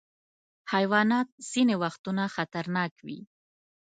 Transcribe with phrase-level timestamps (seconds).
[0.73, 3.19] حیوانات ځینې وختونه خطرناک وي.